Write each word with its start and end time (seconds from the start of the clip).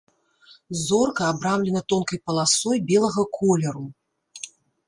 Зорка 0.85 1.23
абрамлена 1.33 1.81
тонкай 1.93 2.19
паласой 2.31 2.77
белага 2.89 3.23
колеру. 3.39 3.85